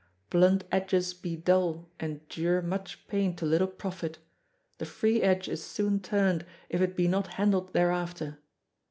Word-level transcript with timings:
Blunt 0.31 0.63
edges 0.71 1.13
be 1.13 1.35
dull 1.35 1.87
and 1.99 2.27
dure 2.27 2.63
much 2.63 3.07
pain 3.07 3.35
to 3.35 3.45
little 3.45 3.67
profit; 3.67 4.17
the 4.79 4.85
free 4.87 5.21
edge 5.21 5.47
is 5.47 5.63
soon 5.63 5.99
turned 5.99 6.43
if 6.69 6.81
it 6.81 6.95
be 6.95 7.07
not 7.07 7.33
handled 7.37 7.71
thereafter. 7.73 8.39